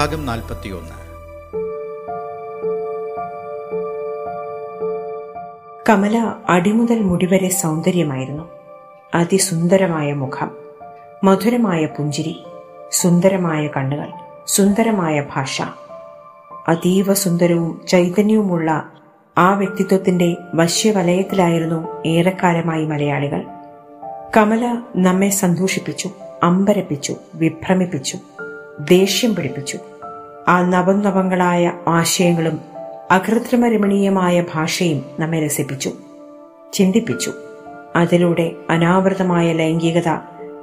ഭാഗം 0.00 0.26
നാൽപ്പത്തിയൊന്ന്. 0.26 0.90
കമല 5.88 6.34
അടിമുതൽ 6.48 7.00
മുടിവരെ 7.00 7.48
സൗന്ദര്യമായിരുന്നു. 7.48 8.48
അതിസുന്ദരമായ 9.14 10.12
മുഖം 10.12 10.56
മധുരമായ 11.24 11.86
പുഞ്ചിരി 11.86 12.44
സുന്ദരമായ 12.92 13.66
കണ്ണുകൾ 13.66 14.08
സുന്ദരമായ 14.46 15.24
ഭാഷ. 15.34 15.62
അതീവ 16.68 17.14
സുന്ദരവും 17.14 17.80
ചൈതന്യവുമുള്ള 17.88 18.92
ആ 19.38 19.54
വ്യക്തിത്വത്തിന്റെ 19.54 20.36
വശ്യവലയത്തിലായിരുന്നു 20.54 22.02
ഏറെക്കാലമായി 22.06 22.84
മലയാളികൾ. 22.84 23.42
കമല 24.36 24.82
നമ്മെ 24.96 25.28
സന്തോഷിപ്പിച്ചു 25.28 26.10
അമ്പരപ്പിച്ചു 26.42 27.16
വിഭ്രമിപ്പിച്ചു 27.34 28.18
ദേഷ്യം 28.80 29.34
പിടിപ്പിച്ചു. 29.34 29.78
ആ 30.48 30.62
നവംനവങ്ങളായ 30.62 31.72
ആശയങ്ങളും 31.88 32.60
അകൃത്രിമരമണീയമായ 33.10 34.44
ഭാഷയും 34.54 35.04
നമ്മെ 35.20 35.44
രസിപ്പിച്ചു 35.44 35.92
ചിന്തിപ്പിച്ചു. 36.72 37.32
അതിലൂടെ 37.96 38.52
അനാവൃതമായ 38.70 39.52
ലൈംഗികത 39.52 40.08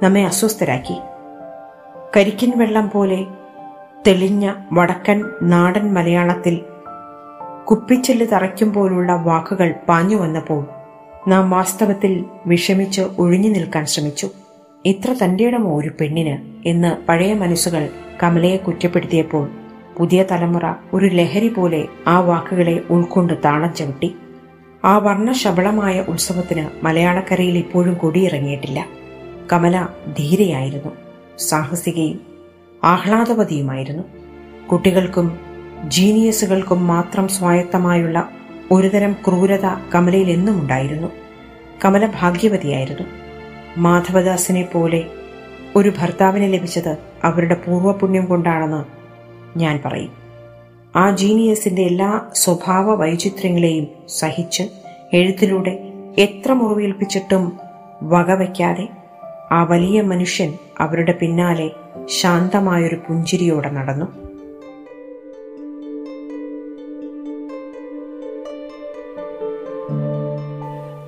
നമ്മെ 0.02 0.24
അസ്വസ്ഥരാക്കി. 0.24 0.94
കരിക്കിൻ 2.16 2.52
വെള്ളം 2.56 2.90
പോലെ 2.94 3.26
തെളിഞ്ഞ 4.06 4.54
വടക്കൻ 4.72 5.24
നാടൻ 5.42 5.94
മലയാളത്തിൽ 5.94 6.60
കുപ്പിച്ചെല്ല് 7.70 8.26
തറയ്ക്കും 8.32 8.72
പോലുള്ള 8.72 9.12
വാക്കുകൾ 9.12 9.74
പാഞ്ഞു 9.88 10.16
വന്നപ്പോൾ 10.16 10.66
നാം 11.28 11.50
വാസ്തവത്തിൽ 11.50 12.24
വിഷമിച്ച് 12.46 13.00
ഒഴിഞ്ഞു 13.00 13.48
നിൽക്കാൻ 13.48 13.86
ശ്രമിച്ചു. 13.86 14.30
ഇത്ര 14.84 15.14
തന്റെയിടമോ 15.24 15.80
ഒരു 15.80 15.90
പെണ്ണിന് 16.00 16.68
എന്ന് 16.68 17.06
പഴയ 17.06 17.34
മനസ്സുകൾ 17.34 17.88
കമലയെ 18.22 18.56
കുറ്റപ്പെടുത്തിയപ്പോൾ 18.56 19.48
പുതിയ 19.98 20.24
തലമുറ 20.30 20.72
ഒരു 20.92 21.06
ലഹരി 21.06 21.48
പോലെ 21.48 21.88
ആ 22.06 22.20
വാക്കുകളെ 22.20 22.80
ഉൾക്കൊണ്ട് 22.90 23.32
താളം 23.44 23.74
ചവിട്ടി. 23.74 24.16
ആ 24.84 24.98
വർണശബളമായ 24.98 26.04
ഉത്സവത്തിന് 26.08 26.84
മലയാളക്കരയിൽ 26.84 27.58
ഇപ്പോഴും 27.58 27.94
കൊടിയിറങ്ങിയിട്ടില്ല. 27.94 28.86
കമല 29.52 29.88
ധീരയായിരുന്നു. 30.18 30.88
സാഹസികയും 31.38 32.20
ആഹ്ലാദവതിയുമായിരുന്നു. 32.84 34.02
കുട്ടികൾക്കും 34.68 35.38
ജീനിയസുകൾക്കും 35.88 36.86
മാത്രം 36.86 37.28
സ്വായത്തമായുള്ള 37.28 38.28
ഒരുതരം 38.72 39.12
ക്രൂരത 39.12 39.66
കമലയിൽ 39.94 40.30
എന്നും 40.30 40.62
ഉണ്ടായിരുന്നു. 40.62 41.08
കമല 41.84 42.12
ഭാഗ്യവതിയായിരുന്നു. 42.20 43.02
മാധവദാസിനെ 43.76 44.62
പോലെ 44.62 45.06
ഒരു 45.76 45.92
ഭർത്താവിനെ 45.98 46.46
ലഭിച്ചത് 46.46 46.96
അവരുടെ 47.24 47.54
പൂർവപുണ്യം 47.54 48.24
കൊണ്ടാണെന്ന് 48.24 48.97
ഞാൻ 49.56 49.82
പറയും. 49.84 50.12
ആ 50.96 51.10
ജീനിയസിന്റെ 51.10 51.82
എല്ലാ 51.82 52.20
സ്വഭാവ 52.34 52.94
വൈചിത്ര്യങ്ങളെയും 52.94 53.86
സഹിച്ച് 54.08 54.62
എഴുത്തിലൂടെ 55.12 55.92
എത്ര 56.18 56.52
മുറിവേൽപ്പിച്ചിട്ടും 56.52 57.52
വകവയ്ക്കാതെ 58.02 58.88
ആ 59.52 59.64
വലിയ 59.64 60.00
മനുഷ്യൻ 60.00 60.52
അവരുടെ 60.80 61.12
പിന്നാലെ 61.12 61.70
ശാന്തമായൊരു 62.08 62.96
പുഞ്ചിരിയോടെ 62.96 63.70
നടന്നു. 63.70 64.28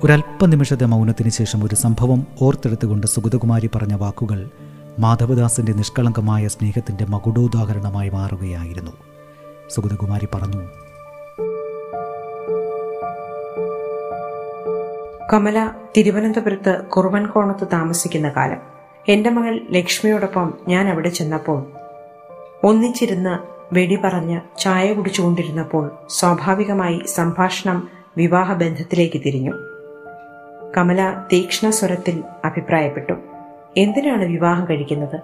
ഒരല്പനിമിഷത്തെ 0.03 0.85
മൗനത്തിന് 0.85 1.29
ശേഷം 1.29 1.63
ഒരു 1.63 1.75
സംഭവം 1.75 2.27
ഓർത്തെടുത്തുകൊണ്ട് 2.41 3.07
സുഗതകുമാരി 3.07 3.69
പറഞ്ഞ 3.75 3.95
വാക്കുകൾ 3.95 4.49
മാധവദാസിന്റെ 4.99 5.73
നിഷ്കളങ്കമായ 5.73 6.47
സ്നേഹത്തിന്റെ 6.47 7.05
മകുടോദാഹരണമായി 7.05 8.09
മാറുകയായിരുന്നു. 8.09 8.91
സുഗതകുമാരി 9.69 10.27
പറഞ്ഞു 10.33 10.61
കമല 15.33 15.71
തിരുവനന്തപുരത്ത് 15.97 16.85
കുറുവൻകോണത്ത് 16.85 17.67
താമസിക്കുന്ന 17.73 18.29
കാലം. 18.29 18.57
എന്റെ 19.07 19.29
മകൾ 19.29 19.59
ലക്ഷ്മിയോടൊപ്പം 19.69 20.53
ഞാൻ 20.67 20.89
അവിടെ 20.89 21.09
ചെന്നപ്പോൾ 21.09 21.65
ഒന്നിച്ചിരുന്ന് 22.63 23.39
വെടി 23.73 23.95
പറഞ്ഞ് 23.95 24.41
ചായ 24.59 24.93
കുടിച്ചുകൊണ്ടിരുന്നപ്പോൾ 24.93 25.91
സ്വാഭാവികമായി 26.09 27.01
സംഭാഷണം 27.07 27.89
വിവാഹബന്ധത്തിലേക്ക് 28.17 29.21
തിരിഞ്ഞു. 29.25 29.51
കമല 30.77 31.23
തീക്ഷ്ണ 31.33 31.69
സ്വരത്തിൽ 31.69 32.23
അഭിപ്രായപ്പെട്ടു. 32.45 33.13
എന്തിനാണ് 33.77 34.23
വിവാഹം 34.23 34.67
കഴിക്കുന്നത്? 34.69 35.19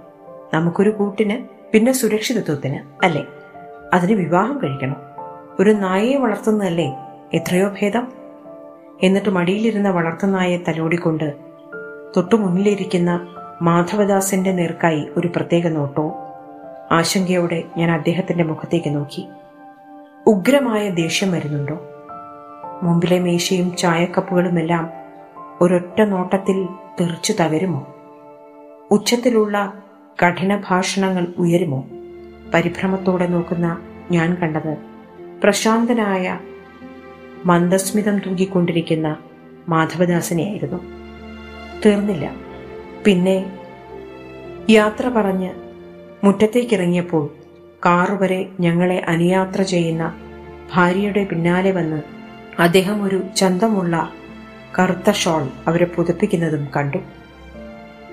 നമുക്കൊരു 0.53 0.90
കൂട്ടിന് 0.90 1.44
പിന്നെ 1.72 1.91
സുരക്ഷിതത്വത്തിന് 1.91 3.06
അല്ലേ? 3.06 3.25
അതിന് 3.94 4.13
വിവാഹം 4.13 4.59
കഴിക്കണം. 4.63 4.96
ഒരു 5.59 5.69
നായയെ 5.69 6.18
വളർത്തുന്നതല്ലേ 6.18 6.96
എത്രയോ 7.34 7.68
ഭേദം? 7.68 8.07
എന്നിട്ട് 9.03 9.30
മടിയിലിരുന്ന 9.30 9.90
വളർത്തുനായെ 9.90 10.57
തലോടിക്കൊണ്ട് 10.57 11.34
തൊട്ടു 12.18 12.36
മുന്നിലിരിക്കുന്ന 12.36 13.28
മാധവദാസിന്റെ 13.62 14.52
നേർക്കായി 14.52 15.07
ഒരു 15.18 15.28
പ്രത്യേക 15.28 15.68
നോട്ടോ 15.68 16.16
ആശങ്കയോടെ 16.91 17.63
ഞാൻ 17.78 17.91
അദ്ദേഹത്തിന്റെ 17.91 18.44
മുഖത്തേക്ക് 18.44 18.96
നോക്കി. 18.96 19.28
ഉഗ്രമായ 20.28 20.90
ദേഷ്യം 20.90 21.31
വരുന്നുണ്ടോ? 21.31 21.80
മുമ്പിലെ 22.84 23.19
മേശയും 23.19 23.75
ചായക്കപ്പുകളുമെല്ലാം 23.75 24.90
ഒരൊറ്റ 25.62 26.02
നോട്ടത്തിൽ 26.02 26.68
തെറിച്ചു 27.02 27.34
തകരുമോ? 27.34 27.97
ഉച്ചത്തിലുള്ള 28.92 29.74
കഠിന 30.24 30.62
ഭാഷണങ്ങൾ 30.70 31.28
ഉയരുമോ? 31.38 31.88
പരിഭ്രമത്തോടെ 32.53 33.28
നോക്കുന്ന 33.28 33.81
ഞാൻ 34.12 34.36
കണ്ടത് 34.36 34.78
പ്രശാന്തനായ 35.44 36.40
മന്ദസ്മിതം 37.46 38.20
തൂങ്ങിക്കൊണ്ടിരിക്കുന്ന 38.20 39.18
മാധവദാസനെയായിരുന്നു. 39.70 40.78
തീർന്നില്ല. 41.86 42.36
പിന്നെ 43.06 43.62
യാത്ര 44.70 45.09
പറഞ്ഞ് 45.09 45.54
മുറ്റത്തേക്കിറങ്ങിയപ്പോൾ 46.24 47.30
കാറുവരെ 47.86 48.50
ഞങ്ങളെ 48.59 49.06
അനുയാത്ര 49.08 49.62
ചെയ്യുന്ന 49.62 50.14
ഭാര്യയുടെ 50.74 51.24
പിന്നാലെ 51.24 51.72
വന്ന് 51.72 52.02
അദ്ദേഹം 52.59 53.04
ഒരു 53.04 53.22
ചന്തമുള്ള 53.36 54.09
കറുത്ത 54.80 55.12
ഷോൾ 55.12 55.48
അവരെ 55.68 55.86
പുതപ്പിക്കുന്നതും 55.86 56.68
കണ്ടു. 56.75 56.98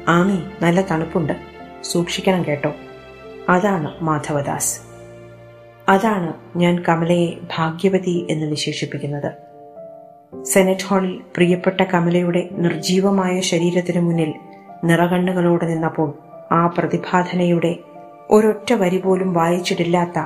ആമി 0.08 0.42
നല്ല 0.62 0.80
തണുപ്പുണ്ട്. 0.80 1.32
സൂക്ഷിക്കണം 1.84 2.44
കേട്ടോ. 2.46 2.74
അതാണ് 3.48 3.92
മാധവദാസ്. 4.02 4.80
അതാണ് 5.88 6.58
ഞാൻ 6.58 6.82
കമലയെ 6.88 7.30
ഭാഗ്യവതി 7.58 8.26
എന്ന് 8.30 8.46
വിശേഷിപ്പിക്കുന്നത്. 8.46 9.32
സെനറ്റ് 10.44 10.84
ഹാളിൽ 10.86 11.20
പ്രിയപ്പെട്ട 11.36 11.82
കമലയുടെ 11.82 12.48
നിർജീവമായ 12.52 13.40
ശരീരത്തിനു 13.40 14.00
മുന്നിൽ 14.00 14.34
നിറകണ്ണുകളോട് 14.84 15.64
നിന്നപ്പോൾ 15.64 16.14
ആ 16.52 16.66
പ്രതിഭാധനയുടെ 16.66 17.76
ഒരൊറ്റ 18.30 18.72
വരി 18.72 18.98
പോലും 18.98 19.34
വായിച്ചിട്ടില്ലാത്ത 19.34 20.18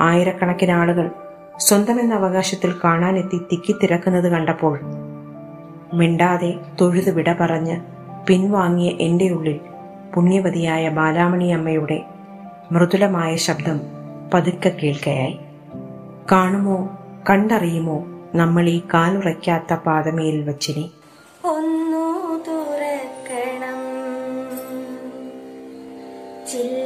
ആയിരക്കണക്കിന് 0.00 0.70
ആളുകൾ 0.70 1.10
സ്വന്തമെന്ന 1.58 2.14
അവകാശത്തിൽ 2.14 2.74
കാണാനെത്തി 2.84 3.38
തിക്കിത്തിരക്കുന്നത് 3.38 4.28
കണ്ടപ്പോൾ 4.28 4.80
മിണ്ടാതെ 5.94 6.54
തൊഴുതു 6.80 7.10
വിട 7.10 7.32
പറഞ്ഞ് 7.32 7.95
പിൻവാങ്ങിയ 8.28 8.90
എന്റെ 8.90 9.28
ഉള്ളിൽ 9.28 9.60
പുണ്യവതിയായ 10.14 10.88
ബാലാമണി 10.88 11.44
അമ്മയുടെ 11.44 12.04
മൃദുലമായ 12.72 13.36
ശബ്ദം 13.36 13.80
പതുക്കെ 14.34 14.68
കേൾക്കയായി. 14.68 15.38
കാണുമോ 16.32 16.88
കണ്ടറിയുമോ 17.30 18.06
നമ്മൾ 18.34 18.68
ഈ 18.68 18.80
കാലുറയ്ക്കാത്ത 18.94 19.74
പാതമേൽ 19.74 20.48
വച്ചിനെ? 20.48 20.88
ഒന്നു 21.48 22.44
തുറക്കണം. 22.48 23.80
ചില്ലല 26.46 26.85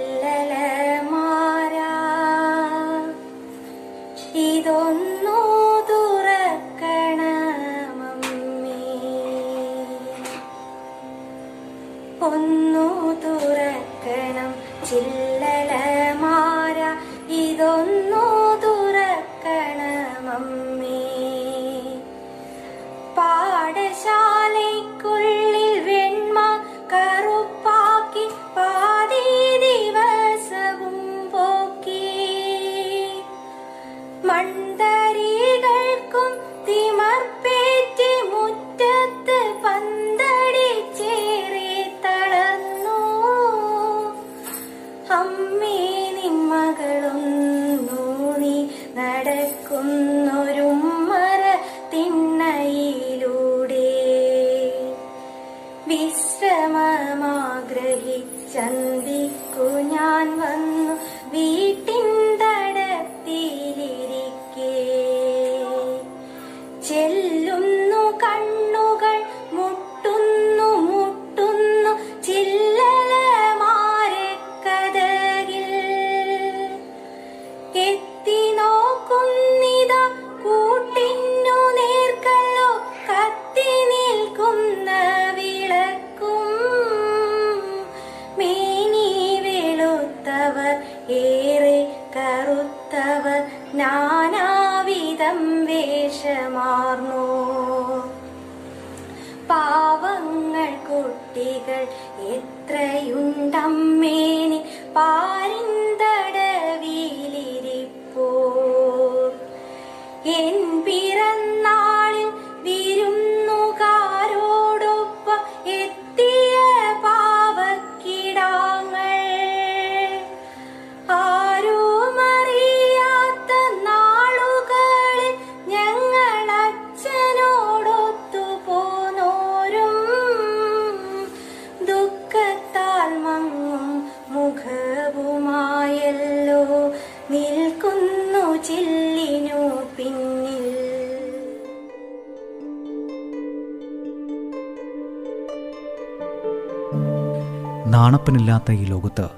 നാണപ്പനില്ലാത്ത 147.90 148.72
ഈ 148.72 148.84
ലോകത്ത് 148.84 149.28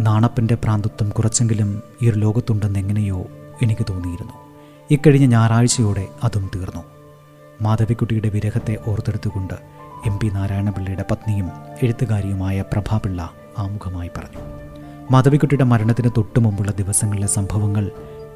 നാണപ്പന്റെ 0.00 0.54
പ്രാന്തത്വം 0.54 1.10
കുറച്ചെങ്കിലും 1.10 1.82
ഈ 2.02 2.10
ഒരു 2.10 2.18
ലോകത്തുണ്ടെന്ന് 2.18 2.78
എങ്ങനെയോ 2.78 3.26
എനിക്ക് 3.62 3.86
തോന്നിയിരുന്നു. 3.90 4.32
ഇക്കഴിഞ്ഞ 4.90 5.26
ഞായറാഴ്ചയോടെ 5.26 6.08
അതും 6.24 6.50
തീർന്നു. 6.56 6.84
മാധവിക്കുട്ടിയുടെ 7.62 8.28
വിരഹത്തെ 8.28 8.78
ഓർത്തെടുത്തുകൊണ്ട് 8.88 9.54
എം 10.06 10.18
പി 10.18 10.26
നാരായണപിള്ളയുടെ 10.26 11.04
പത്നിയും 11.10 11.48
എഴുത്തുകാരിയുമായ 11.82 12.64
പ്രഭാപിള്ള 12.72 13.30
ആമുഖമായി 13.58 14.10
പറഞ്ഞു. 14.16 14.40
മാധവിക്കുട്ടിയുടെ 15.10 15.64
മരണത്തിന് 15.64 16.10
തൊട്ടു 16.16 16.40
മുമ്പുള്ള 16.40 16.72
ദിവസങ്ങളിലെ 16.72 17.26
സംഭവങ്ങൾ 17.26 17.90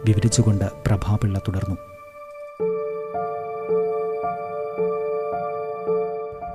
വിവരിച്ചുകൊണ്ട് 0.05 0.65
പ്രഭാപിള്ള 0.87 1.39
തുടർന്നു. 1.39 1.77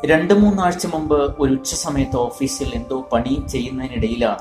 രണ്ട് 0.05 0.33
മൂന്നാഴ്ച 0.33 0.85
മുമ്പ് 0.85 1.35
ഒരു 1.39 1.53
ഉച്ച 1.53 1.75
സമയത്ത് 1.75 2.15
ഓഫീസിൽ 2.15 2.73
എന്തോ 2.73 3.09
പണി 3.11 3.43
ചെയ്യുന്നതിനിടയിലാണ് 3.49 4.39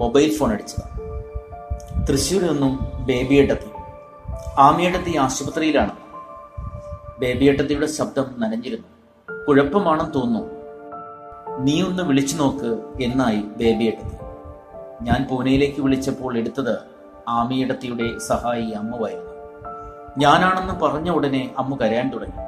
മൊബൈൽ 0.00 0.36
ഫോൺ 0.36 0.52
അടിച്ചത്. 0.52 0.86
തൃശ്ശൂരിൽ 2.08 2.52
നിന്നും 2.52 2.80
ബേബിയേട്ടത്തി 3.06 3.70
ആമിയേട്ടത്തി 4.58 5.16
ആശുപത്രിയിലാണ്. 5.16 5.92
ബേബിയേട്ടത്തിയുടെ 7.18 7.86
ശബ്ദം 7.86 8.34
നനഞ്ഞിരുന്നു. 8.38 8.88
കുഴപ്പമാണെന്ന് 9.48 10.14
തോന്നുന്നു. 10.14 10.48
നീ 11.64 11.82
ഒന്ന് 11.82 12.02
വിളിച്ചു 12.02 12.36
നോക്ക് 12.36 12.78
എന്നായി 13.02 13.40
ബേബിയേട്ടത്തി 13.40 14.16
ഞാൻ 15.02 15.26
പൂനെയിലേക്ക് 15.30 15.80
വിളിച്ചപ്പോൾ 15.80 16.38
എടുത്തത് 16.38 16.78
ആമിയേട്ടത്തിയുടെ 17.28 18.18
സഹായി 18.18 18.70
അമ്മുവായിരുന്നു. 18.70 19.30
ഞാനാണെന്ന് 20.18 20.74
പറഞ്ഞ 20.74 21.10
ഉടനെ 21.10 21.54
അമ്മു 21.58 21.76
കരയാൻ 21.76 22.10
തുടങ്ങി. 22.10 22.40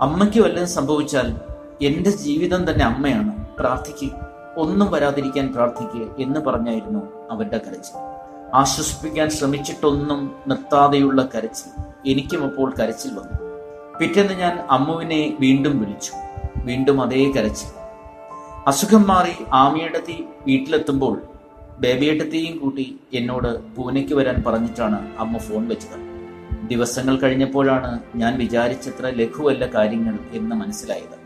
അമ്മയ്ക്ക് 0.00 0.40
വല്ലതും 0.40 0.68
സംഭവിച്ചാൽ 0.68 1.57
എന്റെ 1.82 2.10
ജീവിതം 2.10 2.70
തന്നെ 2.70 2.84
അമ്മയാണ്. 2.84 3.46
പ്രാർത്ഥിക്ക്. 3.58 4.12
ഒന്നും 4.56 4.90
വരാതിരിക്കാൻ 4.90 5.52
പ്രാർത്ഥിക്ക് 5.54 6.22
എന്ന് 6.22 6.40
പറഞ്ഞായിരുന്നു 6.40 7.30
അവരുടെ 7.30 7.60
കരച്ചിൽ. 7.66 7.98
ആശ്വസിപ്പിക്കാൻ 8.54 9.30
ശ്രമിച്ചിട്ടൊന്നും 9.30 10.34
നിർത്താതെയുള്ള 10.46 11.28
കരച്ചിൽ 11.34 11.82
എനിക്കും 12.10 12.44
അപ്പോൾ 12.44 12.74
കരച്ചിൽ 12.80 13.10
വന്നു. 13.10 13.38
പിറ്റേന്ന് 14.00 14.32
ഞാൻ 14.32 14.66
അമ്മുവിനെ 14.70 15.36
വീണ്ടും 15.40 15.80
വിളിച്ചു. 15.80 16.12
വീണ്ടും 16.64 17.02
അതേ 17.02 17.32
കരച്ചിൽ. 17.32 17.68
അസുഖം 18.66 19.08
മാറി 19.08 19.44
ആമിയേട്ടത്തി 19.52 20.24
വീട്ടിലെത്തുമ്പോൾ 20.46 21.22
ബേബിയേട്ടത്തെയും 21.78 22.58
കൂട്ടി 22.58 23.00
എന്നോട് 23.14 23.76
പൂനെക്ക് 23.76 24.14
വരാൻ 24.14 24.42
പറഞ്ഞിട്ടാണ് 24.46 25.18
അമ്മ 25.18 25.38
ഫോൺ 25.38 25.68
വെച്ചത്. 25.68 26.08
ദിവസങ്ങൾ 26.70 27.16
കഴിഞ്ഞപ്പോഴാണ് 27.16 28.00
ഞാൻ 28.16 28.38
വിചാരിച്ചത്ര 28.38 29.06
ലഘുവല്ല 29.06 29.66
കാര്യങ്ങൾ 29.66 30.18
എന്ന് 30.32 30.56
മനസ്സിലായത്. 30.56 31.17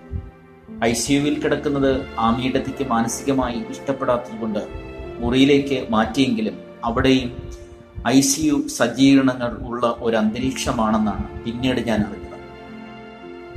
ഐ 0.88 0.92
സിയുവിൽ 0.92 1.34
കിടക്കുന്നത് 1.42 2.06
ആമിയിടത്തേക്ക് 2.18 2.84
മാനസികമായി 2.84 3.58
ഇഷ്ടപ്പെടാത്തതുകൊണ്ട് 3.74 4.62
മുറിയിലേക്ക് 5.20 5.86
മാറ്റിയെങ്കിലും 5.90 6.56
അവിടെയും 6.84 7.30
ഐ 8.06 8.20
സി 8.20 8.42
യു 8.42 8.56
സജ്ജീകരണങ്ങൾ 8.68 9.50
ഉള്ള 9.68 9.96
ഒരു 10.00 10.16
അന്തരീക്ഷമാണെന്നാണ് 10.16 11.44
പിന്നീട് 11.44 11.80
ഞാൻ 11.88 12.00
അറിഞ്ഞത്. 12.06 12.28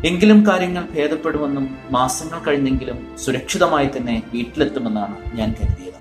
എങ്കിലും 0.05 0.39
കാര്യങ്ങൾ 0.49 0.83
ഭേദപ്പെടുമെന്നും 0.95 1.65
മാസങ്ങൾ 1.91 2.39
കഴിഞ്ഞെങ്കിലും 2.47 2.97
സുരക്ഷിതമായി 3.23 3.89
തന്നെ 3.97 4.23
വീട്ടിലെത്തുമെന്നാണ് 4.33 5.15
ഞാൻ 5.39 5.55
കരുതിയത്. 5.59 5.99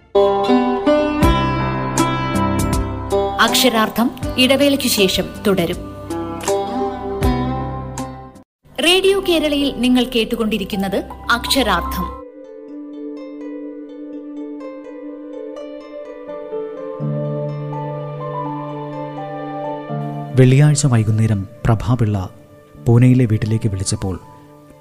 അക്ഷരാർത്ഥം 3.46 4.10
ഇടവേളയ്ക്ക് 4.38 4.90
ശേഷം 5.00 5.26
തുടരും. 5.46 5.93
റേഡിയോ 8.84 9.20
കേരളയിൽ 9.28 9.74
നിങ്ങൾ 9.76 10.04
കേട്ടുകൊണ്ടിരിക്കുന്നത് 10.04 10.96
അക്ഷരാർത്ഥം. 11.30 12.06
വെള്ളിയാഴ്ച 20.36 20.86
വൈകുന്നേരം 20.86 21.46
പ്രഭാപിള്ള 21.64 22.30
പൂനെയിലെ 22.86 23.24
വീട്ടിലേക്ക് 23.24 23.68
വിളിച്ചപ്പോൾ 23.68 24.20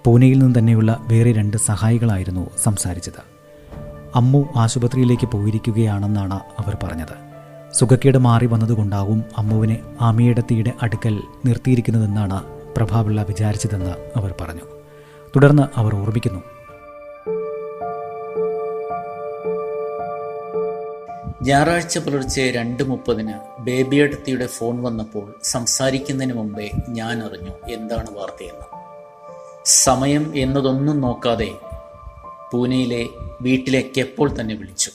പൂനെയിൽ 0.05 0.39
നിന്ന് 0.39 0.59
തന്നെയുള്ള 0.59 1.05
വേറെ 1.07 1.31
രണ്ട് 1.31 1.57
സഹായികളായിരുന്നു 1.57 2.49
സംസാരിച്ചത്. 2.63 3.21
അമ്മു 4.15 4.47
ആശുപത്രിയിലേക്ക് 4.55 5.25
പോയിരിക്കുകയാണെന്നാണ് 5.25 6.39
അവർ 6.59 6.77
പറഞ്ഞത്. 6.83 7.15
സുഖക്കേട് 7.73 8.17
മാറി 8.17 8.45
വന്നതുകൊണ്ടാവും 8.45 9.23
അമ്മുവിനെ 9.37 9.79
ആമിയടത്തിയുടെ 10.01 10.73
അടുക്കൽ 10.81 11.21
നിർത്തിയിരിക്കുന്നതെന്നാണ് 11.45 12.62
പ്രഭാപിള്ള 12.77 13.23
വിചാരിച്ചതെന്ന് 13.23 13.95
അവർ 14.15 14.35
പറഞ്ഞു. 14.41 14.61
തുടർന്ന് 15.35 15.63
അവർ 15.75 15.95
ഓർമ്മിക്കുന്നു. 15.95 16.43
ഞായറാഴ്ച 21.41 21.97
പുലർച്ചെ 21.97 22.51
രണ്ട് 22.51 22.83
മുപ്പതിന് 22.83 23.61
ബേബിയടത്തിയുടെ 23.61 24.45
ഫോൺ 24.45 24.83
വന്നപ്പോൾ 24.83 25.35
സംസാരിക്കുന്നതിന് 25.43 26.33
മുമ്പേ 26.33 26.71
ഞാൻ 26.89 27.23
അറിഞ്ഞു 27.23 27.51
എന്താണ് 27.69 28.07
വാർത്തയെന്ന്. 28.11 28.65
സമയം 29.65 30.31
എന്നതൊന്നും 30.35 31.01
നോക്കാതെ 31.01 31.51
പൂനെയിലെ 32.51 33.07
വീട്ടിലേക്ക് 33.41 33.99
എപ്പോൾ 33.99 34.39
തന്നെ 34.39 34.55
വിളിച്ചു. 34.55 34.91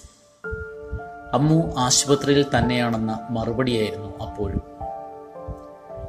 അമ്മു 1.32 1.74
ആശുപത്രിയിൽ 1.78 2.44
തന്നെയാണെന്ന 2.58 3.26
മറുപടിയായിരുന്നു 3.30 4.24
അപ്പോഴും. 4.24 4.67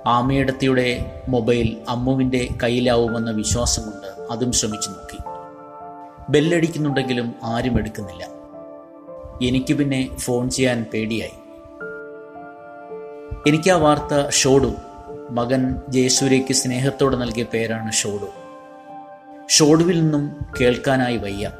ആമയിടത്തിയുടെ 0.07 1.21
മൊബൈൽ 1.29 1.77
അമ്മുവിന്റെ 1.89 2.49
കയ്യിലാവുമെന്ന 2.63 3.31
വിശ്വാസമുണ്ട്. 3.31 4.27
അതും 4.31 4.51
ശ്രമിച്ചു 4.51 4.89
നോക്കി. 4.89 5.17
ബെല്ലടിക്കുന്നുണ്ടെങ്കിലും 6.29 7.35
ആരും 7.43 7.77
എടുക്കുന്നില്ല. 7.77 8.27
എനിക്ക് 9.47 9.73
പിന്നെ 9.73 10.17
ഫോൺ 10.17 10.49
ചെയ്യാൻ 10.49 10.85
പേടിയായി. 10.93 11.31
എനിക്ക് 13.47 13.71
ആ 13.71 13.75
വാർത്ത 13.75 14.29
ഷോഡു. 14.29 14.73
മകൻ 15.31 15.81
ജയസൂര്യയ്ക്ക് 15.89 16.53
സ്നേഹത്തോടെ 16.53 17.17
നൽകിയ 17.17 17.43
പേരാണ് 17.43 17.91
ഷോഡു. 17.91 18.29
ഷോഡുവിൽ 19.49 20.01
നിന്നും 20.01 20.45
കേൾക്കാനായി 20.61 21.17
വയ്യ. 21.17 21.51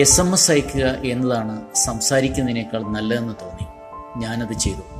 എസ് 0.00 0.20
എം 0.20 0.32
എസ് 0.32 0.50
അയക്കുക 0.50 0.84
എന്നതാണ് 0.84 1.74
സംസാരിക്കുന്നതിനേക്കാൾ 1.74 2.82
നല്ലതെന്ന് 2.82 3.34
തോന്നി. 3.42 3.66
ഞാനത് 4.20 4.52
ചെയ്തു. 4.52 4.97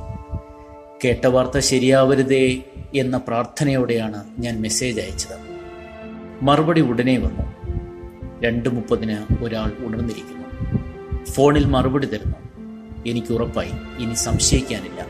കേട്ട 1.05 1.27
വാർത്ത 1.27 1.59
ശരിയാവരുതേ 1.59 2.63
എന്ന 2.95 3.17
പ്രാർത്ഥനയോടെയാണ് 3.17 4.23
ഞാൻ 4.39 4.61
മെസ്സേജ് 4.61 5.01
അയച്ചത്. 5.01 5.37
മറുപടി 6.41 6.81
ഉടനെ 6.81 7.17
വന്നു. 7.17 7.43
രണ്ട് 8.41 8.69
മുപ്പതിന് 8.69 9.43
ഒരാൾ 9.43 9.71
ഉണർന്നിരിക്കുന്നു. 9.79 10.45
ഫോണിൽ 11.25 11.65
മറുപടി 11.65 12.07
തരുന്നു. 12.07 12.35
എനിക്ക് 13.07 13.33
ഉറപ്പായി 13.33 13.71
ഇനി 13.99 14.13
സംശയിക്കാനില്ല. 14.13 15.05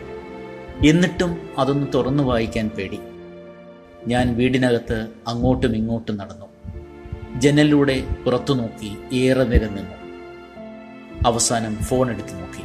എന്നിട്ടും 0.90 1.50
അതൊന്ന് 1.58 1.88
തുറന്നു 1.94 2.24
വായിക്കാൻ 2.24 2.70
പേടി. 2.70 3.00
ഞാൻ 4.08 4.36
വീടിനകത്ത് 4.36 5.08
അങ്ങോട്ടും 5.28 5.76
ഇങ്ങോട്ടും 5.76 6.18
നടന്നു. 6.18 6.46
ജനലിലൂടെ 7.40 8.08
പുറത്തു 8.26 8.54
നോക്കി 8.54 9.16
ഏറെ 9.16 9.44
നേരം 9.44 9.76
നിന്നു. 9.76 9.96
അവസാനം 11.26 11.76
ഫോൺ 11.76 12.10
എടുത്തു 12.10 12.34
നോക്കി. 12.34 12.64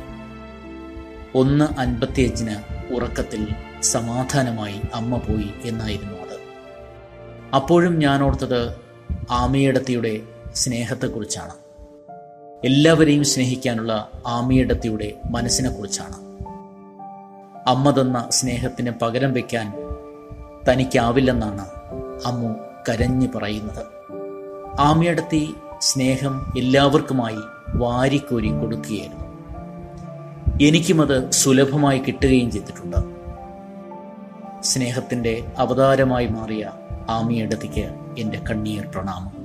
ഒന്ന് 1.34 1.80
അൻപത്തിയഞ്ചിന് 1.80 2.73
ഉറക്കത്തിൽ 2.90 3.48
സമാധാനമായി 3.82 4.80
അമ്മ 4.94 5.16
പോയി 5.16 5.50
എന്നായിരുന്നു 5.64 6.12
അത്. 6.12 6.38
അപ്പോഴും 7.54 7.98
ഞാൻ 7.98 8.22
ഓർത്തത് 8.22 8.74
ആമിയടത്തിയുടെ 9.30 10.20
സ്നേഹത്തെക്കുറിച്ചാണ്. 10.54 11.52
എല്ലാവരെയും 12.64 13.24
സ്നേഹിക്കാനുള്ള 13.24 14.10
ആമിയടത്തിയുടെ 14.26 15.12
മനസ്സിനെക്കുറിച്ചാണ്. 15.30 16.24
അമ്മ 17.68 18.00
തന്ന 18.00 18.26
സ്നേഹത്തിന് 18.30 18.90
പകരം 19.02 19.32
വയ്ക്കാൻ 19.32 19.72
തനിക്കാവില്ലെന്നാണ് 20.70 21.66
അമ്മു 22.26 22.54
കരഞ്ഞു 22.88 23.28
പറയുന്നത്. 23.34 23.86
ആമിയടത്തി 24.80 25.54
സ്നേഹം 25.80 26.52
എല്ലാവർക്കുമായി 26.58 27.38
വാരിക്കോരി 27.74 28.48
കൊടുക്കുകയായിരുന്നു. 28.48 29.23
എനിക്കും 30.62 31.02
അത് 31.02 31.30
സുലഭമായി 31.30 31.98
കിട്ടുകയും 31.98 32.50
ചെയ്തിട്ടുണ്ട്. 32.50 32.96
സ്നേഹത്തിന്റെ 34.62 35.46
അവതാരമായി 35.58 36.26
മാറിയ 36.26 36.70
ആമിയടത്തിക്ക് 37.10 37.90
എന്റെ 38.18 38.40
കണ്ണീർ 38.50 38.86
പ്രണാമം. 38.86 39.44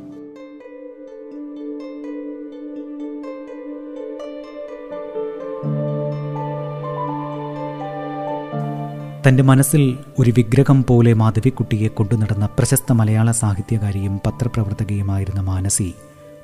തന്റെ 9.27 9.43
മനസ്സിൽ 9.43 9.97
ഒരു 10.19 10.31
വിഗ്രഹം 10.37 10.83
പോലെ 10.83 11.13
മാധവിക്കുട്ടിയെ 11.13 11.87
കൊണ്ടുനടന്ന 11.87 12.45
പ്രശസ്ത 12.45 12.91
മലയാള 12.91 13.31
സാഹിത്യകാരിയും 13.31 14.21
പത്രപ്രവർത്തകയുമായിരുന്ന 14.27 15.41
മാനസി 15.41 15.93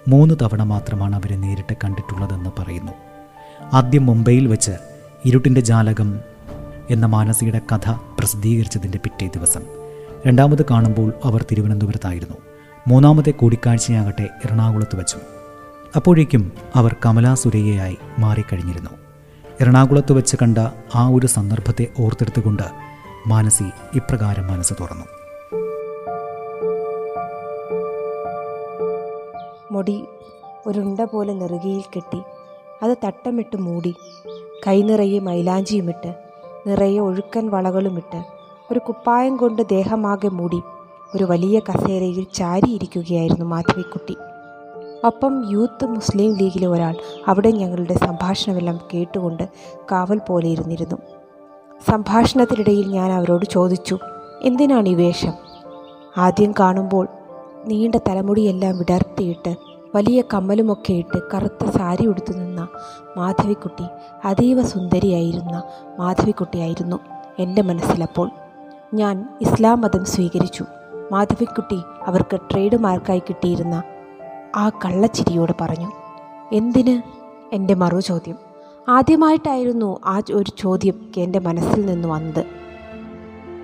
മൂന്ന് 0.07 0.35
തവണ 0.41 0.63
മാത്രമാണ് 0.63 1.15
അവരെ 1.15 1.35
നേരിട്ട് 1.35 1.75
കണ്ടിട്ടുള്ളതെന്ന് 1.83 2.49
പറയുന്നു. 2.59 2.91
ആദ്യം 3.73 4.05
മുംബൈയിൽ 4.05 4.47
വെച്ച് 4.47 4.71
ഇരുട്ടിന്റെ 5.25 5.61
ജാലകം 5.61 6.19
എന്ന 6.89 7.05
മാനസിയുടെ 7.05 7.61
കഥ 7.73 7.89
പ്രസിദ്ധീകരിച്ചതിന്റെ 8.19 8.97
പിറ്റേ 8.97 9.27
ദിവസം. 9.27 9.61
രണ്ടാമത് 10.27 10.65
കാണുമ്പോൾ 10.71 11.13
അവർ 11.23 11.45
തിരുവനന്തപുരത്തായിരുന്നു. 11.51 12.35
മൂന്നാമത്തെ 12.87 13.31
കൂടിക്കാഴ്ചയാകട്ടെ 13.31 14.29
എറണാകുളത്ത് 14.45 14.99
വെച്ചു. 14.99 15.17
അപ്പോഴേക്കും 15.95 16.51
അവർ 16.75 16.95
കമലാ 17.05 17.33
സുരയ്യയായി 17.33 17.97
മാറിക്കഴിഞ്ഞിരുന്നു. 18.19 18.89
എറണാകുളത്ത് 19.61 20.13
വെച്ച് 20.13 20.35
കണ്ട 20.41 20.57
ആ 20.95 21.07
ഒരു 21.07 21.27
സന്ദർഭത്തെ 21.27 21.87
ഓർത്തെടുത്തുകൊണ്ട് 21.99 22.63
മാനസി 23.27 23.63
ഇപ്രകാരം 23.95 24.47
മനസ്സ് 24.47 24.73
തുറന്നു. 24.81 25.05
മുടി 29.71 30.05
ഒരുണ്ട 30.67 30.99
പോലെ 30.99 31.33
നെറുകയിൽ 31.33 31.83
കെട്ടി 31.95 32.21
അത് 32.83 32.97
തട്ടമിട്ട് 33.05 33.57
മൂടി. 33.57 33.95
കൈനിറയെ 34.67 35.19
മൈലാഞ്ചിയുമിട്ട് 35.19 36.15
നിറയെ 36.67 36.99
ഒഴുക്കൻ 36.99 37.49
വളകളുമിട്ട് 37.49 38.25
ഒരു 38.71 38.79
കുപ്പായം 38.79 39.37
കൊണ്ട് 39.37 39.61
ദേഹമാകെ 39.61 40.27
മൂടി 40.27 40.61
ഒരു 41.15 41.23
വലിയ 41.23 41.59
കസേരയിൽ 41.59 42.25
ചാരിയിരിക്കുകയായിരുന്നു 42.33 43.45
മാധവിക്കുട്ടി. 43.45 44.15
ഒപ്പം 45.03 45.51
യൂത്ത് 45.51 45.85
മുസ്ലിം 45.85 46.35
ലീഗിലെ 46.35 46.67
ഒരാൾ 46.67 46.95
അവിടെ 47.27 47.49
ഞങ്ങളുടെ 47.49 47.93
സംഭാഷണമെല്ലാം 47.93 48.79
കേട്ടുകൊണ്ട് 48.93 49.49
കാവൽ 49.91 50.17
പോലെ 50.17 50.47
ഇരുന്നിരുന്നു. 50.47 50.95
സംഭാഷണത്തിനിടയിൽ 51.87 52.87
ഞാൻ 52.87 53.11
അവരോട് 53.11 53.45
ചോദിച്ചു 53.45 53.99
എന്തിനാണ് 54.41 54.89
ഈ 54.89 54.95
വേഷം? 54.95 55.33
ആദ്യം 56.17 56.53
കാണുമ്പോൾ 56.59 57.07
നീണ്ട 57.65 57.95
തലമുടിയെല്ലാം 57.95 58.77
വിടർത്തിയിട്ട് 58.77 59.55
വലിയ 59.95 60.23
കമ്മലുമൊക്കെ 60.33 60.93
ഇട്ട് 60.93 61.19
കറുത്ത 61.33 61.69
സാരി 61.69 62.07
ഉടുത്തു 62.07 62.33
നിന്ന 62.33 62.64
മാധവിക്കുട്ടി 63.17 63.83
അതീവ 64.25 64.61
സുന്ദരിയായിരുന്ന 64.61 65.63
മാധവിക്കുട്ടിയായിരുന്നു 65.99 66.99
എന്റെ 67.39 67.61
മനസ്സിലപ്പോൾ. 67.61 68.29
ഞാൻ 68.93 69.37
ഇസ്ലാം 69.41 69.81
മതം 69.81 70.05
സ്വീകരിച്ചു. 70.05 70.65
മാധവിക്കുട്ടി 71.11 71.79
അവർക്ക് 72.05 72.39
ട്രേഡ് 72.51 72.77
മാർക്കായി 72.77 73.19
കിട്ടിയിരുന്ന 73.19 73.83
ആ 74.55 74.69
കള്ളച്ചിരിയോട് 74.69 75.51
പറഞ്ഞു 75.61 75.91
എന്തിന്? 76.53 77.01
എന്റെ 77.55 77.73
മറു 77.73 77.99
ചോദ്യം. 77.99 78.35
ആദ്യമായിട്ടായിരുന്നു 78.89 79.99
ആ 80.05 80.21
ഒരു 80.33 80.51
ചോദ്യം 80.57 81.11
എന്റെ 81.17 81.39
മനസ്സിൽ 81.39 81.85
നിന്ന് 81.85 82.07
വന്നത്. 82.07 82.45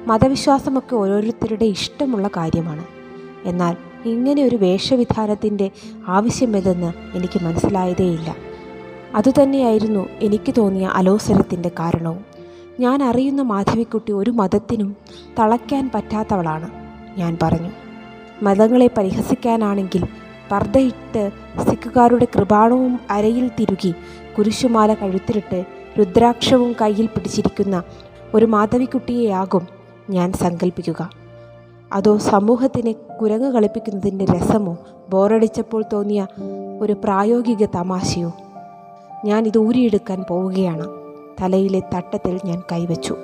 മതവിശ്വാസമൊക്കെ 0.07 0.95
ഓരോരുത്തരുടെ 0.95 1.65
ഇഷ്ടമുള്ള 1.65 2.27
കാര്യമാണ്. 2.27 2.85
എന്നാൽ 3.45 3.77
ഇങ്ങനെ 4.05 4.43
ഒരു 4.43 4.55
വേഷവിധാനത്തിന്റെ 4.55 5.71
ആവശ്യമില്ലെന്ന് 6.07 6.93
എനിക്ക് 7.17 7.43
മനസ്സിലായതേയില്ല. 7.43 8.35
അതുതന്നെയായിരുന്നു 9.15 10.09
എനിക്ക് 10.21 10.53
തോന്നിയ 10.57 10.91
അലോസരത്തിന്റെ 10.93 11.69
കാരണവും. 11.69 12.25
ഞാൻ 12.79 13.03
അറിയുന്ന 13.03 13.41
മാധവിക്കുട്ടി 13.41 14.11
ഒരു 14.11 14.31
മതത്തിനും 14.31 14.95
തളയ്ക്കാൻ 15.39 15.91
പറ്റാത്തവളാണ് 15.95 16.69
ഞാൻ 17.17 17.37
പറഞ്ഞു. 17.43 17.69
മതങ്ങളെ 18.43 18.89
പരിഹസിക്കാനാണെങ്കിൽ 18.97 20.03
പർദ്ദയിട്ട് 20.51 21.31
സിഖുകാരുടെ 21.69 22.27
കൃപാണവും 22.35 22.99
അരയിൽ 23.09 23.51
തിരുകി 23.59 23.93
കുരിശുമാല 24.37 24.93
കഴുത്തിലിട്ട് 24.93 25.65
രുദ്രാക്ഷവും 25.99 26.75
കയ്യിൽ 26.81 27.05
പിടിച്ചിരിക്കുന്ന 27.05 27.83
ഒരു 28.33 28.45
മാധവിക്കുട്ടിയെയാകും 28.45 29.67
ഞാൻ 30.09 30.33
സങ്കല്പിക്കുക 30.33 31.09
അതോ 31.93 32.17
സമൂഹത്തിനെ 32.17 32.91
കുരങ്ങ് 32.91 33.53
കളിപ്പിക്കുന്നതിന്റെ 33.53 34.25
രസമോ 34.25 34.77
ബോറടിച്ചപ്പോൾ 35.09 35.83
തോന്നിയ 35.93 36.27
ഒരു 36.81 36.93
പ്രായോഗിക 36.93 37.65
തമാശയോ? 37.65 38.33
ഞാൻ 39.25 39.47
ഇത് 39.47 39.57
ഊരിയെടുക്കാൻ 39.57 40.23
പോവുകയാണ്. 40.29 40.87
തലയിലെ 41.41 41.79
തട്ടത്തിൽ 41.79 42.39
ഞാൻ 42.45 42.61
കൈവച്ചു. 42.71 43.15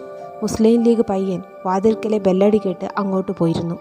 മുസ്ലിം 0.42 0.84
ലീഗ് 0.84 1.04
പയ്യൻ 1.10 1.42
വാതിൽക്കലെ 1.66 2.18
ബെല്ലടി 2.18 2.62
കേട്ട് 2.66 2.88
അങ്ങോട്ട് 2.98 3.32
പോയിരുന്നു. 3.32 3.76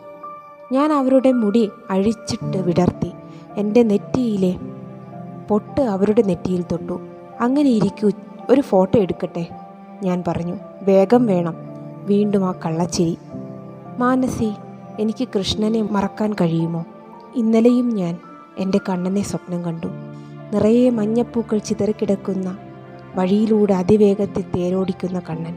ഞാൻ 0.73 0.93
അവരുടെ 0.93 1.33
മുടി 1.33 1.71
അഴിച്ചിട്ട് 1.91 2.57
വിടർത്തി. 2.57 3.13
എന്റെ 3.57 3.83
നെറ്റിയിലെ 3.83 4.57
പൊട്ട് 5.49 5.81
അവരുടെ 5.81 6.23
നെറ്റിയിൽ 6.23 6.65
തൊട്ടു. 6.73 7.01
അങ്ങനെ 7.41 7.71
ഇരിക്കൂ 7.71 8.11
ഒരു 8.51 8.61
ഫോട്ടോ 8.61 8.99
എടുക്കട്ടെ 8.99 9.47
ഞാൻ 10.03 10.25
പറഞ്ഞു. 10.29 10.57
വേഗം 10.83 11.27
വേണം. 11.27 11.55
വീണ്ടും 12.05 12.45
ആ 12.45 12.53
കള്ളച്ചിരി. 12.53 13.19
മാനസി 13.99 14.53
എനിക്ക് 15.01 15.29
കൃഷ്ണനെ 15.37 15.83
മറക്കാൻ 15.83 16.33
കഴിയുമോ? 16.33 16.85
ഇന്നലെയും 17.35 17.89
ഞാൻ 17.91 18.19
എന്റെ 18.59 18.81
കണ്ണനെ 18.89 19.23
സ്വപ്നം 19.23 19.65
കണ്ടു. 19.65 19.87
നിറയെ 20.53 20.91
മഞ്ഞപ്പൂക്കൾ 20.91 21.59
ചിതറിക്കിടക്കുന്ന 21.59 22.59
വഴിയിലൂടെ 23.15 23.75
അതിവേഗത്തിൽ 23.75 24.45
തേരോടിക്കുന്ന 24.57 25.19
കണ്ണൻ. 25.19 25.57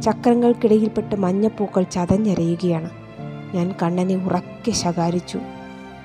ചക്രങ്ങൾക്കിടയിൽപ്പെട്ട് 0.00 1.14
മഞ്ഞപ്പൂക്കൾ 1.14 1.82
ചതഞ്ഞരയുകയാണ്. 1.82 2.90
ഞാൻ 3.54 3.74
കണ്ണനെ 3.82 4.16
ഉറക്കെ 4.16 4.70
ശകാരിച്ചു. 4.70 5.38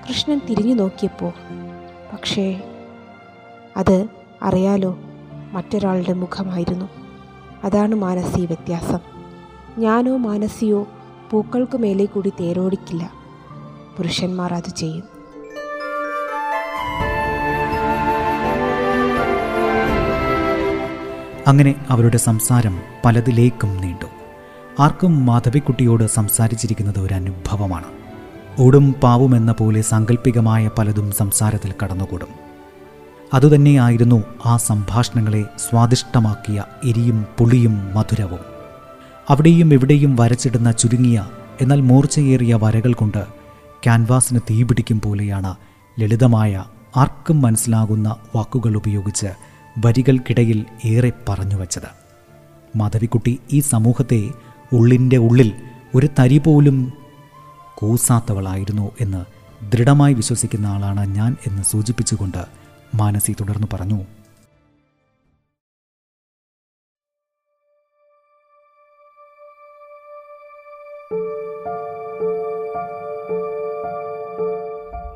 കൃഷ്ണൻ 0.10 0.42
തിരിഞ്ഞു 0.50 0.74
നോക്കിയപ്പോൾ 0.74 1.34
പക്ഷേ 2.14 2.62
അത് 3.78 4.08
അറിയാലോ 4.42 4.98
മറ്റൊരാളുടെ 5.52 6.14
മുഖമായിരുന്നു. 6.14 6.90
അതാണ് 7.64 7.96
മാനസി 7.96 8.42
വ്യത്യാസം. 8.42 9.00
ഞാനോ 9.78 10.18
മാനസിയോ 10.18 10.88
പൂക്കൾക്ക് 11.32 11.78
മേലെ 11.78 12.06
കൂടി 12.06 12.30
തേരോടിക്കില്ല. 12.30 13.12
പുരുഷന്മാർ 13.98 14.54
അത് 14.54 14.70
ചെയ്യും. 14.70 15.21
അങ്ങനെ 21.48 21.76
അവരുടെ 21.90 22.18
സംസാരം 22.18 22.80
പലതിലേക്കും 23.06 23.82
നീണ്ടു. 23.82 24.06
ആർക്കും 24.80 25.26
മാധവിക്കുട്ടിയോട് 25.26 26.08
സംസാരിച്ചിരിക്കുന്നത് 26.08 27.00
ഒരു 27.00 27.14
അനുഭവമാണ് 27.14 27.86
ഓടും 28.60 28.94
പാവുമെന്ന 28.94 29.52
പോലെ 29.52 29.82
സാങ്കല്പികമായ 29.82 30.70
പലതും 30.78 31.12
സംസാരത്തിൽ 31.12 31.74
കടന്നുകൂടും. 31.84 32.28
അതുതന്നെയായിരുന്നു 33.34 34.24
ആ 34.46 34.58
സംഭാഷണങ്ങളെ 34.58 35.46
സ്വാദിഷ്ടമാക്കിയ 35.70 36.64
എരിയും 36.84 37.26
പുളിയും 37.38 37.94
മധുരവും. 37.94 38.40
അവിടെയും 39.30 39.74
ഇവിടെയും 39.74 40.16
വരച്ചിടുന്ന 40.16 40.72
ചുരുങ്ങിയ 40.72 41.26
എന്നാൽ 41.62 41.82
മൂർച്ചയേറിയ 41.82 42.60
വരകൾ 42.64 42.94
കൊണ്ട് 42.94 43.26
ക്യാൻവാസിന് 43.84 44.40
തീപിടിക്കും 44.50 45.02
പോലെയാണ് 45.02 45.56
ലളിതമായ 46.00 46.64
ആർക്കും 46.98 47.42
മനസ്സിലാകുന്ന 47.42 48.16
വാക്കുകൾ 48.36 48.76
ഉപയോഗിച്ച് 48.76 49.51
വരികൾക്കിടയിൽ 49.78 50.66
ഏറെ 50.86 51.12
പറഞ്ഞു 51.30 51.56
വച്ചത്. 51.56 52.02
മാധവിക്കുട്ടി 52.76 53.40
ഈ 53.52 53.60
സമൂഹത്തെ 53.60 54.32
ഉള്ളിന്റെ 54.74 55.18
ഉള്ളിൽ 55.18 55.54
ഒരു 55.96 56.10
തരി 56.20 56.38
പോലും 56.38 56.94
കൂസാത്തവളായിരുന്നു 57.76 58.92
എന്ന് 59.02 59.26
ദൃഢമായി 59.72 60.14
വിശ്വസിക്കുന്ന 60.14 60.66
ആളാണ് 60.66 61.16
ഞാൻ 61.16 61.36
എന്ന് 61.48 61.64
സൂചിപ്പിച്ചുകൊണ്ട് 61.64 62.46
മാനസി 62.96 63.32
തുടർന്നു 63.32 63.68
പറഞ്ഞു. 63.74 64.06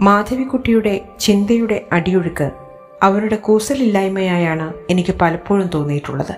മാധവിക്കുട്ടിയുടെ 0.02 1.16
ചിന്തയുടെ 1.20 1.88
അടിയൊഴുക്ക് 1.92 2.65
അവരുടെ 3.04 3.36
കൂസലില്ലായ്മയായാണ് 3.36 4.74
എനിക്ക് 4.90 5.16
പലപ്പോഴും 5.22 5.68
തോന്നിയിട്ടുള്ളത്. 5.68 6.36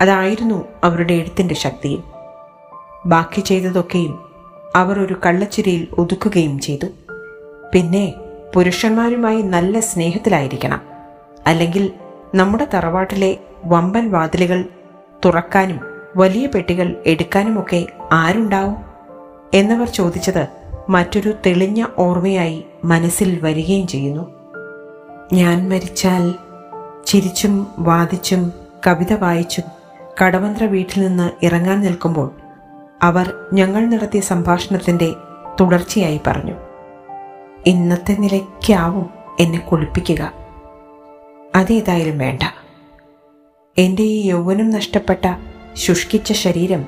അതായിരുന്നു 0.00 0.64
അവരുടെ 0.84 1.14
എഴുത്തിന്റെ 1.14 1.54
ശക്തിയും 1.54 2.04
ബാക്കി 3.06 3.40
ചെയ്തതൊക്കെയും 3.40 4.30
അവർ 4.76 5.00
ഒരു 5.00 5.16
കള്ളച്ചിരിയിൽ 5.26 5.88
ഒതുക്കുകയും 5.98 6.58
ചെയ്തു. 6.58 6.86
പിന്നെ 7.74 8.14
പുരുഷന്മാരുമായി 8.54 9.42
നല്ല 9.42 9.80
സ്നേഹത്തിലായിരിക്കണം. 9.80 10.80
അല്ലെങ്കിൽ 11.46 11.92
നമ്മുടെ 12.34 12.68
തറവാട്ടിലെ 12.74 13.38
വമ്പൻ 13.64 14.10
വാതിലുകൾ 14.10 14.64
തുറക്കാനും 15.24 15.80
വലിയ 16.16 16.46
പെട്ടികൾ 16.46 17.02
എടുക്കാനുമൊക്കെ 17.06 17.86
ആരുണ്ടാവും? 18.12 18.76
എന്നവർ 19.54 19.88
ചോദിച്ചത് 19.88 20.46
മറ്റൊരു 20.88 21.32
തെളിഞ്ഞ 21.46 21.86
ഓർമ്മയായി 21.98 22.64
മനസ്സിൽ 22.84 23.40
വരികയും 23.40 23.86
ചെയ്യുന്നു. 23.86 24.35
ഞാൻ 25.32 25.68
മരിച്ചാൽ 25.68 26.34
ചിരിച്ചും 27.06 27.66
വാദിച്ചും 27.78 28.52
കവിത 28.86 29.12
വായിച്ചും 29.12 29.64
കടമന്ത്ര 30.22 30.64
വീട്ടിൽ 30.64 31.06
നിന്ന് 31.06 31.30
ഇറങ്ങാൻ 31.42 31.80
നിൽക്കുമ്പോൾ 31.80 32.30
അവർ 33.02 33.34
ഞങ്ങൾ 33.52 33.86
നടത്തിയ 33.86 34.20
സംഭാഷണത്തിന്റെ 34.20 35.14
തുടർച്ചയായി 35.60 36.20
പറഞ്ഞു 36.26 36.54
ഇന്നത്തെ 37.66 38.12
നിലയ്ക്കാവും 38.12 39.10
എന്നെ 39.40 39.58
കുളിപ്പിക്കുക. 39.58 40.32
അതേതായാലും 41.54 42.18
വേണ്ട. 42.18 42.42
എന്റെ 43.78 44.02
ഈ 44.02 44.28
യൗവനം 44.28 44.70
നഷ്ടപ്പെട്ട 44.70 45.36
ശുഷ്കിച്ച 45.74 46.32
ശരീരം 46.32 46.84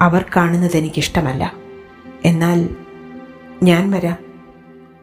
അവർ 0.00 0.24
കാണുന്നത് 0.36 0.76
എനിക്കിഷ്ടമല്ല. 0.76 1.52
എന്നാൽ 2.24 2.68
ഞാൻ 3.62 3.90
വരാം. 3.90 4.16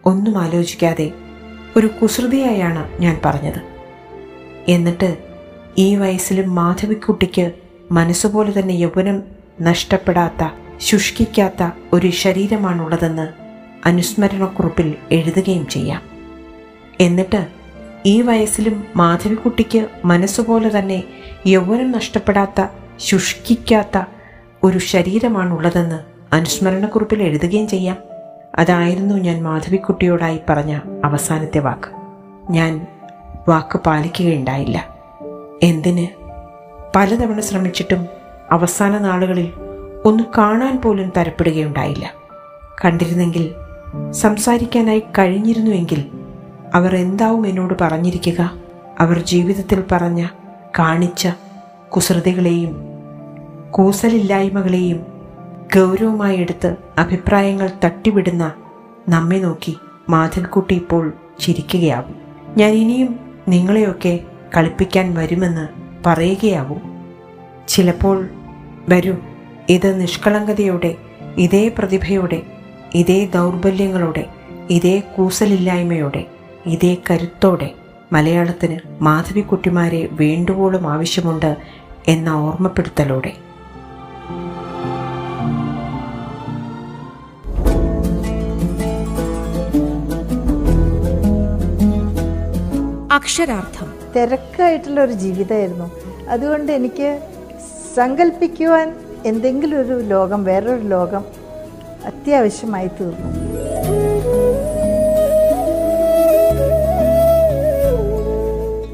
ഒന്നും 0.05 0.37
ആലോചിക്കാതെ 0.37 1.11
ഒരു 1.77 1.87
കുസൃതിയായാണ് 1.87 3.01
ഞാൻ 3.01 3.19
പറഞ്ഞത്. 3.25 3.61
എന്നിട്ട് 4.67 5.17
ഈ 5.77 5.95
വയസ്സിലും 5.95 6.55
മാധവിക്കുട്ടിക്ക് 6.55 7.51
മനസ്സുപോലെ 7.91 8.59
തന്നെ 8.59 8.73
യൗവനം 8.73 9.23
നഷ്ടപ്പെടാത്ത 9.61 10.49
ശുഷ്കിക്കാത്ത 10.79 11.69
ഒരു 11.93 12.09
ശരീരമാണുള്ളതെന്ന് 12.09 13.27
അനുസ്മരണക്കുറിപ്പിൽ 13.87 14.95
എഴുതുകയും 15.11 15.67
ചെയ്യാം. 15.67 16.01
എന്നിട്ട് 17.01 17.47
ഈ 18.05 18.21
വയസ്സിലും 18.21 18.83
മാധവിക്കുട്ടിക്ക് 18.95 19.87
മനസ്സുപോലെ 20.05 20.79
തന്നെ 20.79 21.03
യൗവനം 21.47 21.91
നഷ്ടപ്പെടാത്ത 21.91 22.67
ശുഷ്കിക്കാത്ത 22.99 24.03
ഒരു 24.63 24.77
ശരീരമാണുള്ളതെന്ന് 24.77 25.99
അനുസ്മരണക്കുറിപ്പിൽ 26.35 27.23
എഴുതുകയും 27.23 27.67
ചെയ്യാം. 27.67 28.14
അതായിരുന്നു 28.55 29.15
ഞാൻ 29.15 29.43
മാധവിക്കുട്ടിയോടായി 29.43 30.39
പറഞ്ഞ 30.49 30.79
അവസാനത്തെ 31.05 31.59
വാക്ക്. 31.59 31.91
ഞാൻ 32.49 32.87
വാക്ക് 33.49 33.79
പാലിക്കുകയുണ്ടായില്ല. 33.79 34.87
എന്തിന്? 35.63 36.07
പലതവണ 36.95 37.39
ശ്രമിച്ചിട്ടും 37.39 38.07
അവസാന 38.51 38.97
നാളുകളിൽ 38.97 39.51
ഒന്ന് 40.05 40.23
കാണാൻ 40.37 40.81
പോലും 40.81 41.11
തരപ്പെടുകയുണ്ടായില്ല. 41.17 42.13
കണ്ടിരുന്നെങ്കിൽ 42.85 43.51
സംസാരിക്കാനായി 44.11 45.03
കഴിഞ്ഞിരുന്നുവെങ്കിൽ 45.19 46.09
അവർ 46.73 46.95
എന്താവും 46.95 47.47
എന്നോട് 47.47 47.73
പറഞ്ഞിരിക്കുക. 47.81 48.51
അവർ 48.99 49.19
ജീവിതത്തിൽ 49.19 49.83
പറഞ്ഞ 49.91 50.27
കാണിച്ച 50.79 51.27
കുസൃതികളെയും 51.95 52.75
കൂസലില്ലായ്മകളെയും 53.71 55.14
ഗൗരവമായി 55.75 56.37
എടുത്ത് 56.37 56.75
അഭിപ്രായങ്ങൾ 56.97 57.71
തട്ടിവിടുന്ന 57.83 58.53
നമ്മെ 59.09 59.37
നോക്കി 59.37 59.77
മാധൻകുട്ടി 60.09 60.75
ഇപ്പോൾ 60.75 61.13
ചിരിക്കുകയാവും. 61.39 62.15
ഞാൻ 62.57 62.71
ഇനിയും 62.71 63.19
നിങ്ങളെയൊക്കെ 63.47 64.19
കളിപ്പിക്കാൻ 64.57 65.13
വരുമെന്ന് 65.13 65.67
പറയുകയാവും. 66.05 66.81
ചിലപ്പോൾ 67.67 68.27
വരൂ 68.89 69.15
ഇത് 69.69 70.01
നിഷ്കളങ്കതയോടെ 70.01 70.95
ഇതേ 71.37 71.71
പ്രതിഭയോടെ 71.77 72.41
ഇതേ 72.95 73.25
ദൗർബല്യങ്ങളോടെ 73.25 74.25
ഇതേ 74.69 74.99
കൂസലില്ലായ്മയോടെ 74.99 76.25
ഇതേ 76.65 76.97
കരുത്തോടെ 77.09 77.73
മലയാളത്തിന് 78.13 78.79
മാധവിക്കുട്ടിമാരെ 79.01 80.07
വേണ്ടുവോളം 80.11 80.91
ആവശ്യമുണ്ട് 80.91 81.57
എന്ന 82.07 82.29
ഓർമ്മപ്പെടുത്തലോടെ. 82.29 83.33
അക്ഷരാർത്ഥം. 93.15 93.93
തിരക്കായിട്ടുള്ള 94.15 95.03
ഒരു 95.03 95.11
ജീവിതമായിരുന്നു. 95.11 95.91
അതുകൊണ്ട് 96.29 96.71
എനിക്ക് 96.71 97.19
സങ്കല്പിക്കുവാൻ 97.95 98.95
എന്തെങ്കിലും 99.25 99.81
ഒരു 99.81 100.01
ലോകം 100.01 100.43
വേറൊരു 100.43 100.81
ലോകം 100.81 101.25
അത്യാവശ്യമായി 102.05 102.87
തീർന്നു. 102.87 103.45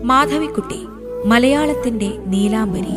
മാധവിക്കുട്ടി 0.03 0.79
മലയാളത്തിന്റെ 1.25 2.12
നീലാംബരി. 2.25 2.95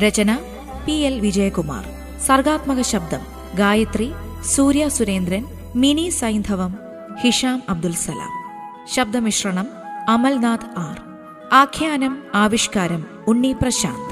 രചന 0.00 0.38
പി 0.86 0.92
എൽ 0.92 1.20
വിജയകുമാർ. 1.20 1.84
സർഗാത്മക 2.26 2.80
ശബ്ദം 2.82 3.20
ഗായത്രി 3.58 4.12
സൂര്യ 4.44 4.88
സുരേന്ദ്രൻ 4.88 5.44
മിനി 5.74 6.08
സൈന്ധവം 6.08 6.78
ഹിഷാം 7.20 7.62
അബ്ദുൽ 7.68 7.94
സലാം. 7.94 8.32
ശബ്ദമിശ്രണം 8.94 9.66
അമൽനാഥ് 10.08 10.78
ആർ. 10.78 11.00
ആഖ്യാനം 11.52 12.22
ആവിഷ്കാരം 12.34 13.06
ഉണ്ണി 13.26 13.56
പ്രശാന്ത്. 13.62 14.09